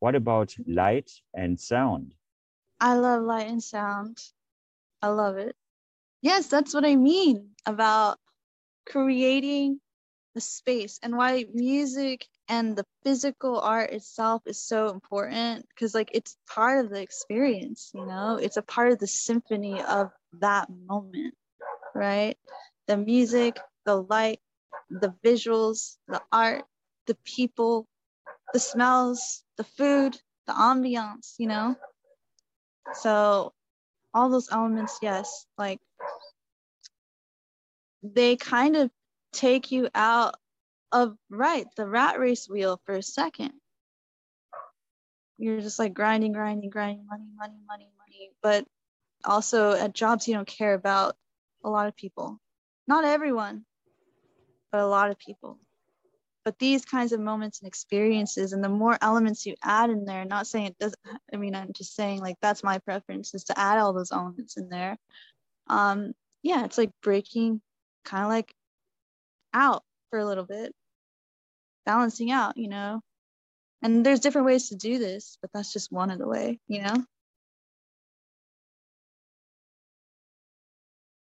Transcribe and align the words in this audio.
what 0.00 0.14
about 0.14 0.54
light 0.66 1.10
and 1.34 1.58
sound? 1.58 2.14
I 2.80 2.94
love 2.94 3.22
light 3.22 3.48
and 3.48 3.62
sound. 3.62 4.18
I 5.02 5.08
love 5.08 5.36
it. 5.36 5.56
Yes, 6.22 6.48
that's 6.48 6.74
what 6.74 6.84
I 6.84 6.96
mean 6.96 7.50
about 7.66 8.18
creating 8.86 9.80
the 10.34 10.40
space 10.40 10.98
and 11.02 11.16
why 11.16 11.44
music 11.52 12.26
and 12.48 12.76
the 12.76 12.84
physical 13.04 13.60
art 13.60 13.90
itself 13.90 14.42
is 14.46 14.62
so 14.62 14.88
important 14.88 15.66
because 15.68 15.94
like 15.94 16.10
it's 16.14 16.36
part 16.48 16.84
of 16.84 16.90
the 16.90 17.00
experience 17.00 17.90
you 17.94 18.06
know 18.06 18.38
it's 18.40 18.56
a 18.56 18.62
part 18.62 18.92
of 18.92 18.98
the 18.98 19.06
symphony 19.06 19.82
of 19.82 20.10
that 20.40 20.68
moment 20.86 21.34
right 21.94 22.36
the 22.86 22.96
music 22.96 23.58
the 23.84 23.96
light 23.96 24.40
the 24.90 25.12
visuals 25.24 25.96
the 26.06 26.22
art 26.32 26.64
the 27.06 27.16
people 27.24 27.86
the 28.52 28.58
smells 28.58 29.44
the 29.56 29.64
food 29.64 30.16
the 30.46 30.52
ambiance 30.52 31.34
you 31.38 31.46
know? 31.46 31.76
So 32.94 33.52
all 34.14 34.30
those 34.30 34.50
elements 34.50 34.98
yes 35.02 35.46
like 35.58 35.80
they 38.02 38.36
kind 38.36 38.76
of 38.76 38.90
take 39.32 39.70
you 39.70 39.88
out 39.94 40.36
of 40.92 41.16
right 41.30 41.66
the 41.76 41.86
rat 41.86 42.18
race 42.18 42.48
wheel 42.48 42.80
for 42.86 42.94
a 42.94 43.02
second. 43.02 43.52
You're 45.36 45.60
just 45.60 45.78
like 45.78 45.94
grinding 45.94 46.32
grinding 46.32 46.70
grinding 46.70 47.06
money 47.06 47.26
money 47.36 47.58
money 47.66 47.88
money 47.98 48.30
but 48.42 48.64
also 49.24 49.72
at 49.72 49.92
jobs 49.92 50.26
you 50.26 50.34
don't 50.34 50.48
care 50.48 50.74
about 50.74 51.16
a 51.64 51.70
lot 51.70 51.88
of 51.88 51.96
people. 51.96 52.40
Not 52.86 53.04
everyone 53.04 53.64
but 54.72 54.80
a 54.80 54.86
lot 54.86 55.10
of 55.10 55.18
people 55.18 55.58
but 56.48 56.58
these 56.58 56.84
kinds 56.86 57.12
of 57.12 57.20
moments 57.20 57.60
and 57.60 57.68
experiences 57.68 58.54
and 58.54 58.64
the 58.64 58.68
more 58.70 58.96
elements 59.02 59.44
you 59.44 59.54
add 59.62 59.90
in 59.90 60.06
there 60.06 60.24
not 60.24 60.46
saying 60.46 60.66
it 60.66 60.78
doesn't 60.78 60.98
i 61.32 61.36
mean 61.36 61.54
i'm 61.54 61.72
just 61.74 61.94
saying 61.94 62.20
like 62.20 62.36
that's 62.40 62.64
my 62.64 62.78
preference 62.78 63.34
is 63.34 63.44
to 63.44 63.58
add 63.58 63.78
all 63.78 63.92
those 63.92 64.12
elements 64.12 64.56
in 64.56 64.68
there 64.70 64.96
um 65.66 66.12
yeah 66.42 66.64
it's 66.64 66.78
like 66.78 66.90
breaking 67.02 67.60
kind 68.04 68.24
of 68.24 68.30
like 68.30 68.50
out 69.52 69.82
for 70.10 70.18
a 70.18 70.24
little 70.24 70.44
bit, 70.44 70.74
balancing 71.84 72.30
out, 72.30 72.56
you 72.56 72.68
know. 72.68 73.00
And 73.82 74.04
there's 74.04 74.20
different 74.20 74.46
ways 74.46 74.70
to 74.70 74.76
do 74.76 74.98
this, 74.98 75.38
but 75.40 75.50
that's 75.52 75.72
just 75.72 75.92
one 75.92 76.10
of 76.10 76.18
the 76.18 76.26
way, 76.26 76.58
you 76.66 76.82
know. 76.82 77.04